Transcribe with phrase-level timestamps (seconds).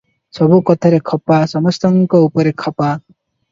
[0.37, 2.91] ସବୁ କଥାରେ ଖପା, ସମସ୍ତଙ୍କ ଉପରେ ଖପା।